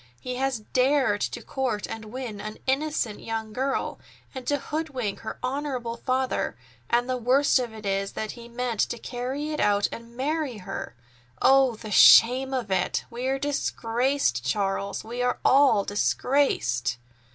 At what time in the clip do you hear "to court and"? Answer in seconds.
1.21-2.05